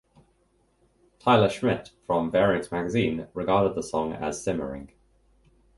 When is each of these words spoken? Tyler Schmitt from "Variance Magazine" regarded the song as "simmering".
Tyler 1.19 1.47
Schmitt 1.47 1.91
from 2.07 2.31
"Variance 2.31 2.71
Magazine" 2.71 3.27
regarded 3.35 3.75
the 3.75 3.83
song 3.83 4.13
as 4.13 4.43
"simmering". 4.43 4.89